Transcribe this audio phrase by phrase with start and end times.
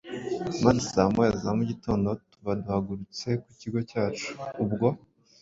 [0.63, 4.29] maze saa moya za mu gitondo tuba duhagurutse ku kigo cyacu.
[4.63, 4.87] Ubwo